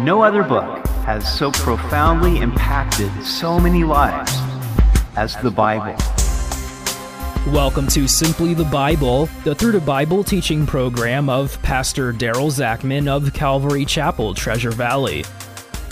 [0.00, 4.32] No other book has so profoundly impacted so many lives
[5.16, 5.96] as the Bible.
[7.52, 13.08] Welcome to Simply the Bible, the Through the Bible teaching program of Pastor Daryl Zachman
[13.08, 15.24] of Calvary Chapel, Treasure Valley.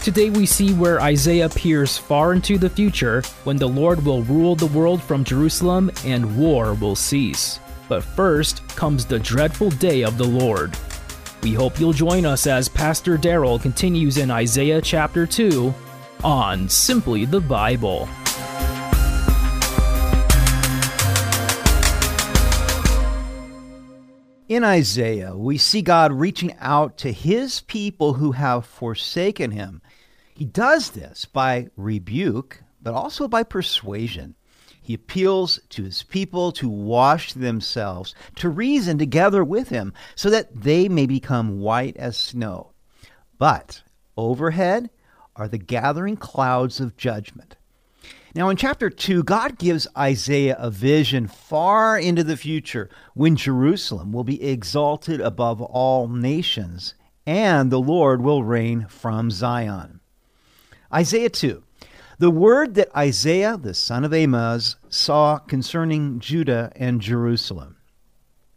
[0.04, 4.54] Today we see where Isaiah peers far into the future when the Lord will rule
[4.54, 7.58] the world from Jerusalem and war will cease.
[7.88, 10.78] But first comes the dreadful day of the Lord.
[11.42, 15.72] We hope you'll join us as Pastor Daryl continues in Isaiah chapter 2
[16.24, 18.08] on Simply the Bible.
[24.48, 29.82] In Isaiah, we see God reaching out to his people who have forsaken him.
[30.34, 34.36] He does this by rebuke, but also by persuasion.
[34.86, 40.62] He appeals to his people to wash themselves, to reason together with him, so that
[40.62, 42.70] they may become white as snow.
[43.36, 43.82] But
[44.16, 44.90] overhead
[45.34, 47.56] are the gathering clouds of judgment.
[48.32, 54.12] Now, in chapter 2, God gives Isaiah a vision far into the future when Jerusalem
[54.12, 56.94] will be exalted above all nations
[57.26, 59.98] and the Lord will reign from Zion.
[60.94, 61.64] Isaiah 2.
[62.18, 67.76] The word that Isaiah, the son of Amoz, saw concerning Judah and Jerusalem.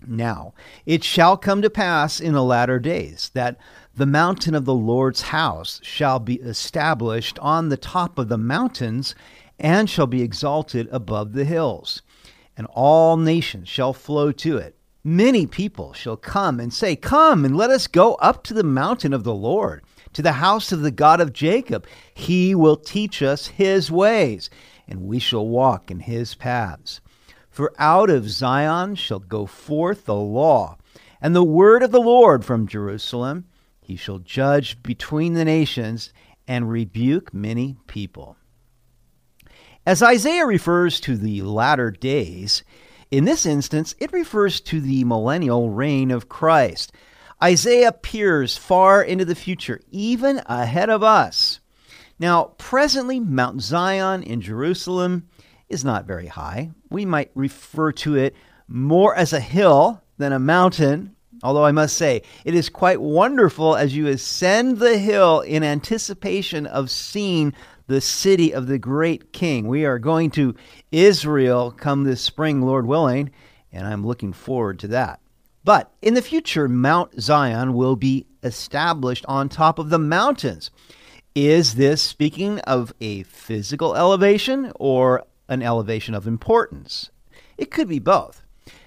[0.08, 0.54] Now,
[0.86, 3.58] it shall come to pass in the latter days that
[3.94, 9.14] the mountain of the Lord's house shall be established on the top of the mountains
[9.60, 12.02] and shall be exalted above the hills,
[12.56, 14.78] and all nations shall flow to it.
[15.04, 19.14] Many people shall come and say, Come and let us go up to the mountain
[19.14, 21.86] of the Lord, to the house of the God of Jacob.
[22.14, 24.50] He will teach us his ways,
[24.88, 27.02] and we shall walk in his paths.
[27.50, 30.78] For out of Zion shall go forth the law,
[31.22, 33.46] and the word of the Lord from Jerusalem.
[33.82, 36.14] He shall judge between the nations
[36.48, 38.38] and rebuke many people.
[39.86, 42.64] As Isaiah refers to the latter days,
[43.12, 46.92] in this instance, it refers to the millennial reign of Christ.
[47.42, 51.62] Isaiah peers far into the future, even ahead of us.
[52.20, 55.30] Now, presently, Mount Zion in Jerusalem
[55.70, 56.72] is not very high.
[56.90, 58.36] We might refer to it
[58.68, 63.76] more as a hill than a mountain, although I must say, it is quite wonderful
[63.76, 67.54] as you ascend the hill in anticipation of seeing
[67.88, 69.68] the city of the great king.
[69.68, 70.56] We are going to
[70.92, 73.32] Israel come this spring, Lord willing,
[73.72, 75.22] and I'm looking forward to that.
[75.64, 80.72] But in the future, Mount Zion will be established on top of the mountains.
[81.36, 87.10] Is this speaking of a physical elevation or an elevation of importance?
[87.58, 88.42] It could be both.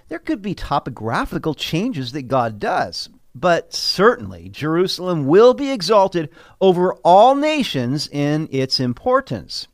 [0.08, 3.08] There could be topographical changes that God does.
[3.34, 6.28] But certainly, Jerusalem will be exalted
[6.60, 9.68] over all nations in its importance.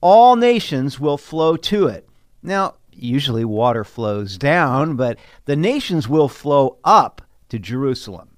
[0.00, 2.08] All nations will flow to it.
[2.42, 8.30] Now, usually water flows down, but the nations will flow up to Jerusalem.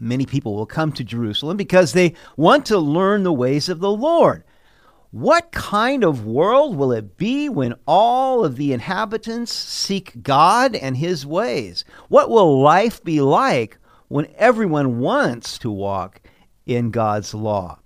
[0.00, 3.90] Many people will come to Jerusalem because they want to learn the ways of the
[3.90, 4.44] Lord.
[5.10, 10.96] What kind of world will it be when all of the inhabitants seek God and
[10.96, 11.84] His ways?
[12.08, 16.20] What will life be like when everyone wants to walk
[16.66, 17.78] in God's law?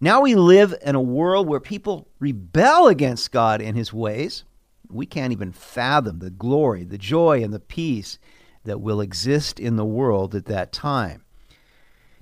[0.00, 4.44] Now we live in a world where people rebel against God and His ways.
[4.92, 8.18] We can't even fathom the glory, the joy, and the peace
[8.64, 11.24] that will exist in the world at that time.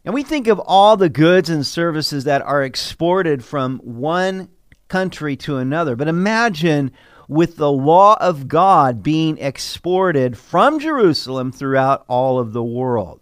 [0.04, 4.48] And we think of all the goods and services that are exported from one
[4.88, 5.96] country to another.
[5.96, 6.92] But imagine
[7.28, 13.20] with the law of God being exported from Jerusalem throughout all of the world.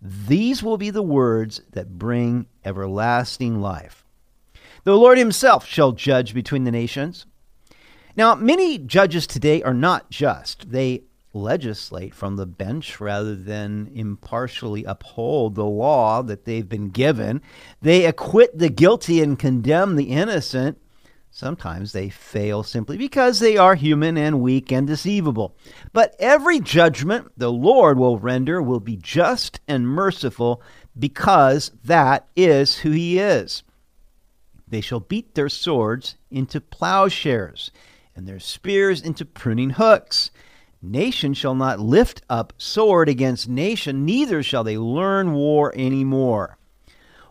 [0.00, 4.04] These will be the words that bring everlasting life.
[4.84, 7.26] The Lord Himself shall judge between the nations.
[8.14, 10.70] Now, many judges today are not just.
[10.70, 17.40] They legislate from the bench rather than impartially uphold the law that they've been given.
[17.80, 20.78] They acquit the guilty and condemn the innocent.
[21.30, 25.56] Sometimes they fail simply because they are human and weak and deceivable.
[25.94, 30.60] But every judgment the Lord will render will be just and merciful
[30.98, 33.62] because that is who He is.
[34.68, 37.70] They shall beat their swords into plowshares
[38.14, 40.30] and their spears into pruning hooks.
[40.80, 46.58] Nation shall not lift up sword against nation, neither shall they learn war any more.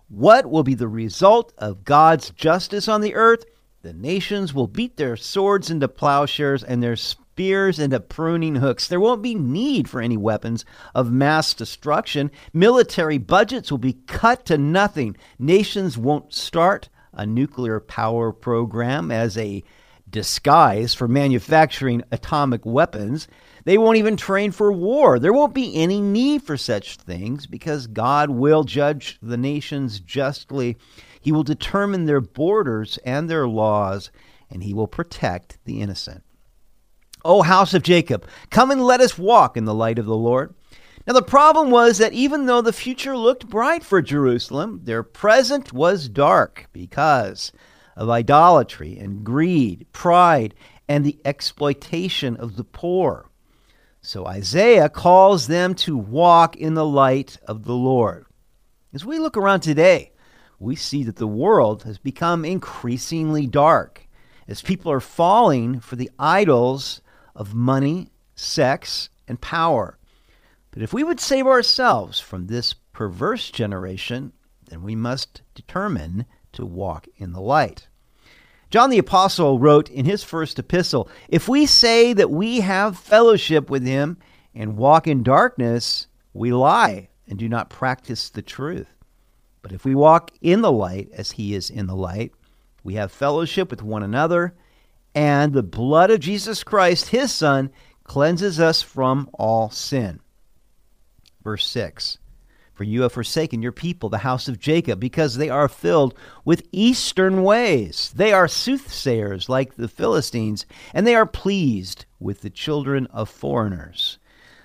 [0.08, 3.46] What will be the result of God's justice on the earth?
[3.82, 8.88] The nations will beat their swords into plowshares and their spears into pruning hooks.
[8.88, 12.30] There won't be need for any weapons of mass destruction.
[12.54, 15.18] Military budgets will be cut to nothing.
[15.40, 19.64] Nations won't start a nuclear power program as a
[20.12, 23.28] disguise for manufacturing atomic weapons.
[23.64, 25.20] They won't even train for war.
[25.20, 30.78] There won't be any need for such things because God will judge the nations justly.
[31.22, 34.12] He will determine their borders and their laws,
[34.50, 36.24] and he will protect the innocent.
[37.24, 40.56] O house of Jacob, come and let us walk in the light of the Lord.
[41.08, 45.74] Now, the problem was that even though the future looked bright for Jerusalem, their present
[45.74, 47.52] was dark because
[48.02, 50.56] of idolatry and greed, pride,
[50.90, 53.30] and the exploitation of the poor.
[54.02, 58.26] So Isaiah calls them to walk in the light of the Lord.
[58.92, 60.14] As we look around today,
[60.58, 64.08] we see that the world has become increasingly dark
[64.48, 67.02] as people are falling for the idols
[67.36, 70.00] of money, sex, and power.
[70.72, 74.34] But if we would save ourselves from this perverse generation,
[74.70, 77.88] then we must determine to walk in the light.
[78.72, 83.70] John the Apostle wrote in his first epistle If we say that we have fellowship
[83.70, 84.18] with him
[84.56, 88.88] and walk in darkness, we lie and do not practice the truth.
[89.62, 92.32] But if we walk in the light as he is in the light,
[92.82, 94.56] we have fellowship with one another,
[95.14, 97.72] and the blood of Jesus Christ, his Son,
[98.06, 100.22] cleanses us from all sin.
[101.44, 102.18] Verse 6
[102.82, 106.68] For you have forsaken your people, the house of Jacob, because they are filled with
[106.72, 108.12] eastern ways.
[108.16, 114.18] They are soothsayers like the Philistines, and they are pleased with the children of foreigners.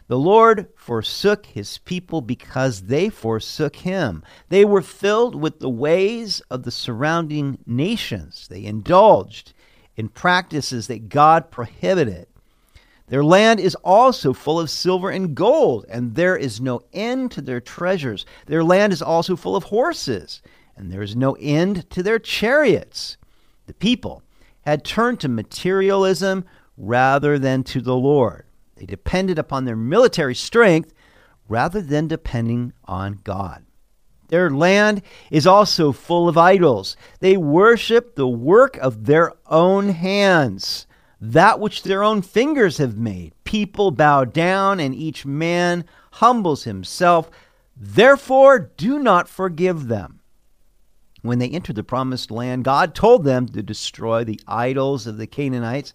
[0.06, 4.22] The Lord forsook his people because they forsook him.
[4.48, 8.48] They were filled with the ways of the surrounding nations.
[8.48, 9.52] They indulged
[9.94, 12.28] in practices that God prohibited.
[13.08, 17.40] Their land is also full of silver and gold, and there is no end to
[17.40, 18.26] their treasures.
[18.46, 20.42] Their land is also full of horses,
[20.76, 23.16] and there is no end to their chariots.
[23.66, 24.22] The people
[24.62, 26.44] had turned to materialism
[26.76, 28.44] rather than to the Lord.
[28.74, 30.92] They depended upon their military strength
[31.48, 33.64] rather than depending on God.
[34.28, 36.96] Their land is also full of idols.
[37.20, 40.86] They worship the work of their own hands,
[41.32, 43.32] that which their own fingers have made.
[43.44, 47.30] People bow down, and each man humbles himself.
[47.76, 50.20] Therefore, do not forgive them.
[51.22, 55.26] When they entered the promised land, God told them to destroy the idols of the
[55.26, 55.92] Canaanites,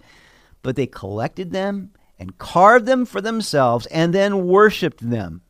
[0.62, 5.42] but they collected them and carved them for themselves and then worshiped them.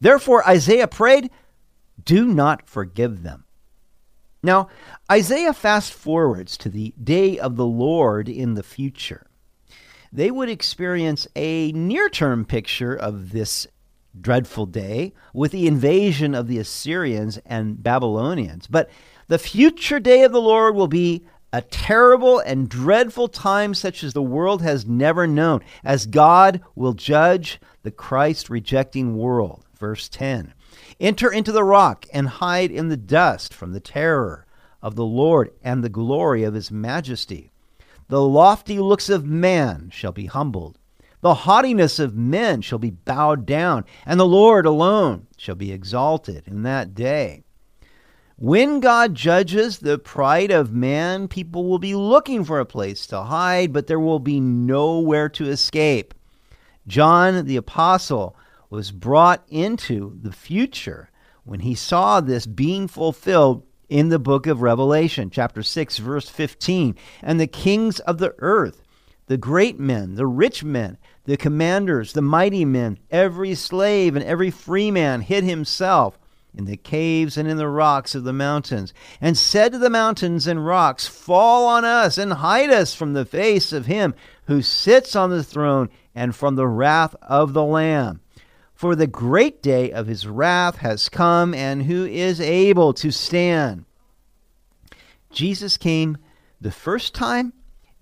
[0.00, 1.30] Therefore, Isaiah prayed,
[2.04, 3.44] do not forgive them.
[4.42, 4.68] Now,
[5.10, 9.26] Isaiah fast forwards to the day of the Lord in the future.
[10.12, 13.66] They would experience a near term picture of this
[14.18, 18.66] dreadful day with the invasion of the Assyrians and Babylonians.
[18.66, 18.90] But
[19.28, 24.12] the future day of the Lord will be a terrible and dreadful time such as
[24.12, 29.64] the world has never known, as God will judge the Christ rejecting world.
[29.78, 30.54] Verse 10
[31.00, 34.46] Enter into the rock and hide in the dust from the terror
[34.82, 37.50] of the Lord and the glory of his majesty.
[38.08, 40.78] The lofty looks of man shall be humbled.
[41.20, 46.44] The haughtiness of men shall be bowed down, and the Lord alone shall be exalted
[46.46, 47.42] in that day.
[48.36, 53.22] When God judges the pride of man, people will be looking for a place to
[53.22, 56.14] hide, but there will be nowhere to escape.
[56.86, 58.36] John the Apostle
[58.70, 61.10] was brought into the future
[61.44, 66.94] when he saw this being fulfilled in the book of Revelation, chapter 6, verse 15.
[67.22, 68.82] And the kings of the earth,
[69.26, 74.50] the great men, the rich men, the commanders, the mighty men, every slave and every
[74.50, 76.18] free man hid himself
[76.54, 80.46] in the caves and in the rocks of the mountains, and said to the mountains
[80.46, 84.14] and rocks, Fall on us and hide us from the face of him
[84.46, 88.20] who sits on the throne and from the wrath of the Lamb.
[88.78, 93.86] For the great day of his wrath has come, and who is able to stand?
[95.32, 96.16] Jesus came
[96.60, 97.54] the first time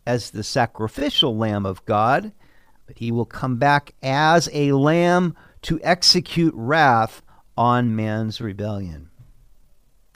[0.06, 2.30] as the sacrificial Lamb of God,
[2.87, 7.23] but he will come back as a lamb to execute wrath
[7.56, 9.09] on man's rebellion.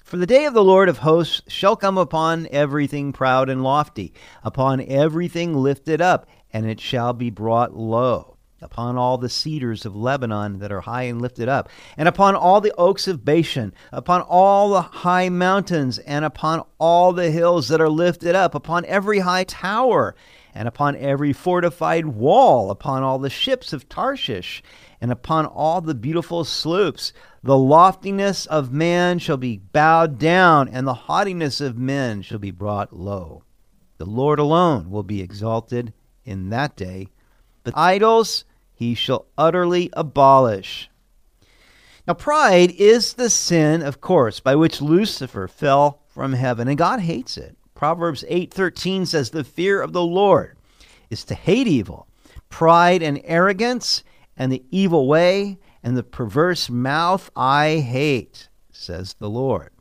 [0.05, 4.13] For the day of the Lord of hosts shall come upon everything proud and lofty,
[4.45, 9.97] upon everything lifted up, and it shall be brought low upon all the cedars of
[9.97, 14.21] Lebanon that are high and lifted up, and upon all the oaks of Bashan, upon
[14.23, 19.21] all the high mountains, and upon all the hills that are lifted up, upon every
[19.21, 20.15] high tower,
[20.55, 24.63] and upon every fortified wall, upon all the ships of Tarshish,
[25.01, 27.13] and upon all the beautiful sloops.
[27.43, 32.51] The loftiness of man shall be bowed down, and the haughtiness of men shall be
[32.51, 33.45] brought low.
[33.97, 35.93] The Lord alone will be exalted
[36.25, 37.09] in that day.
[37.65, 38.45] But idols
[38.81, 40.89] he shall utterly abolish.
[42.09, 47.01] Now, pride is the sin, of course, by which Lucifer fell from heaven, and God
[47.01, 47.59] hates it.
[47.75, 50.57] Proverbs 8:13 says, "The fear of the Lord
[51.11, 52.09] is to hate evil,
[52.49, 54.03] pride and arrogance,
[54.35, 59.73] and the evil way, and the perverse mouth I hate," says the Lord.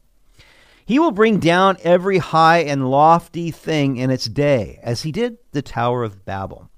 [0.86, 5.38] He will bring down every high and lofty thing in its day, as he did
[5.54, 6.70] the Tower of Babel.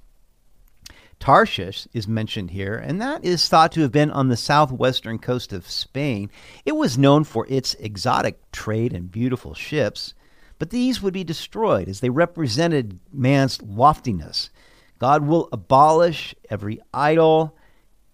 [1.22, 5.54] Tarshish is mentioned here, and that is thought to have been on the southwestern coast
[5.54, 6.32] of Spain.
[6.66, 10.16] It was known for its exotic trade and beautiful ships,
[10.58, 14.50] but these would be destroyed as they represented man's loftiness.
[14.98, 17.56] God will abolish every idol,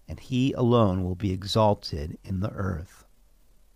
[0.10, 3.06] and he alone will be exalted in the earth.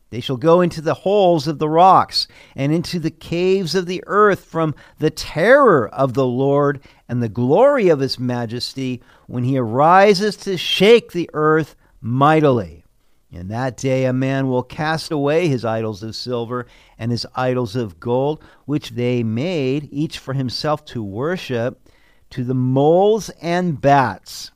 [0.09, 4.03] They shall go into the holes of the rocks and into the caves of the
[4.08, 9.58] earth from the terror of the Lord and the glory of his majesty when he
[9.58, 12.84] arises to shake the earth mightily.
[13.31, 16.65] In that day a man will cast away his idols of silver
[17.00, 21.88] and his idols of gold, which they made, each for himself to worship,
[22.31, 24.51] to the moles and bats,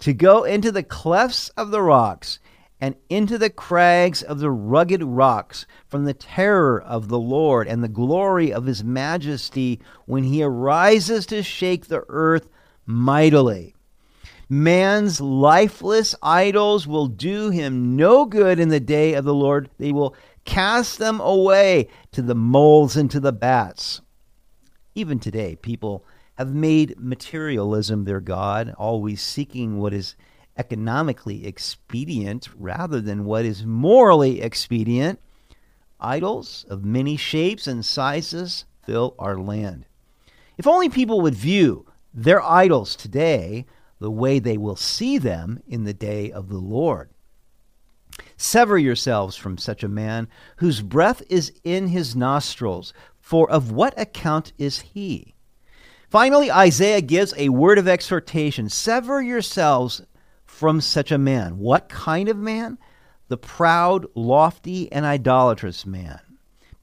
[0.00, 2.38] to go into the clefts of the rocks
[2.80, 7.82] and into the crags of the rugged rocks from the terror of the Lord and
[7.82, 12.48] the glory of his majesty when he arises to shake the earth
[12.86, 13.74] mightily.
[14.48, 19.68] Man's lifeless idols will do him no good in the day of the Lord.
[19.78, 24.00] They will cast them away to the moles and to the bats.
[24.94, 26.04] Even today, people
[26.36, 30.16] have made materialism their God, always seeking what is
[30.58, 35.20] economically expedient rather than what is morally expedient.
[36.00, 39.86] Idols of many shapes and sizes fill our land.
[40.56, 43.64] If only people would view their idols today
[44.00, 47.10] the way they will see them in the day of the Lord.
[48.36, 53.98] Sever yourselves from such a man whose breath is in his nostrils, for of what
[54.00, 55.34] account is he?
[56.08, 60.02] Finally, Isaiah gives a word of exhortation Sever yourselves
[60.58, 61.56] from such a man.
[61.56, 62.78] What kind of man?
[63.28, 66.18] The proud, lofty, and idolatrous man.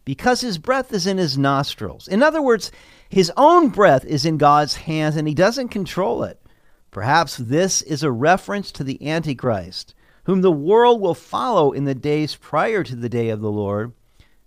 [0.06, 2.08] Because his breath is in his nostrils.
[2.08, 2.72] In other words,
[3.10, 6.42] his own breath is in God's hands and he doesn't control it.
[6.90, 11.94] Perhaps this is a reference to the Antichrist, whom the world will follow in the
[11.94, 13.92] days prior to the day of the Lord.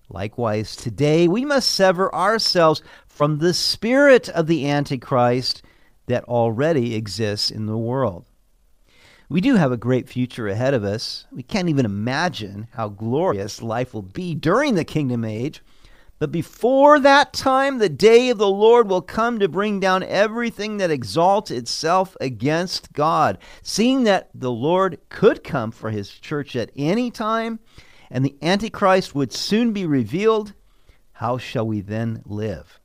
[0.08, 5.62] Likewise, today we must sever ourselves from the spirit of the Antichrist
[6.06, 8.24] that already exists in the world.
[9.30, 11.26] We do have a great future ahead of us.
[11.30, 15.62] We can't even imagine how glorious life will be during the kingdom age.
[16.18, 20.78] But before that time, the day of the Lord will come to bring down everything
[20.78, 23.36] that exalts itself against God.
[23.62, 27.60] Seeing that the Lord could come for his church at any time,
[28.10, 30.54] and the Antichrist would soon be revealed,
[31.12, 32.80] how shall we then live?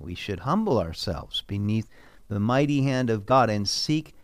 [0.00, 1.88] We should humble ourselves beneath
[2.28, 4.14] the mighty hand of God and seek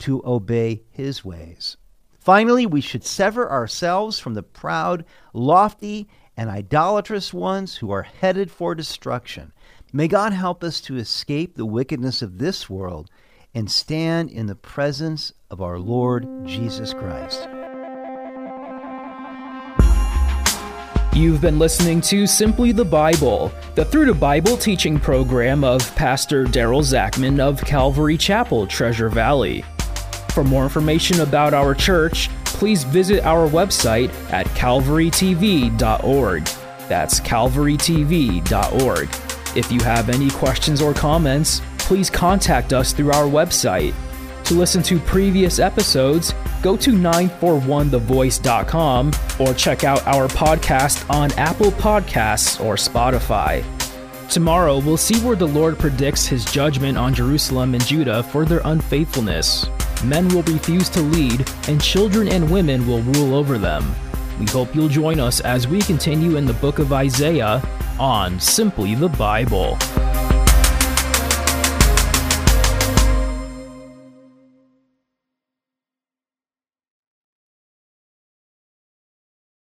[0.00, 1.76] to obey his ways.
[2.18, 8.50] Finally, we should sever ourselves from the proud, lofty, and idolatrous ones who are headed
[8.50, 9.52] for destruction.
[9.92, 13.10] May God help us to escape the wickedness of this world
[13.54, 17.48] and stand in the presence of our Lord Jesus Christ.
[21.12, 26.44] You've been listening to Simply the Bible, the Through the Bible teaching program of Pastor
[26.44, 29.64] Daryl Zachman of Calvary Chapel, Treasure Valley.
[30.32, 36.44] For more information about our church, please visit our website at calvarytv.org.
[36.88, 39.08] That's calvarytv.org.
[39.56, 43.92] If you have any questions or comments, please contact us through our website.
[44.44, 46.32] To listen to previous episodes,
[46.62, 49.10] go to 941thevoice.com
[49.40, 53.64] or check out our podcast on Apple Podcasts or Spotify.
[54.28, 58.60] Tomorrow, we'll see where the Lord predicts his judgment on Jerusalem and Judah for their
[58.64, 59.66] unfaithfulness
[60.04, 63.94] men will refuse to lead, and children and women will rule over them.
[64.38, 67.62] We hope you'll join us as we continue in the book of Isaiah
[67.98, 69.76] on Simply the Bible.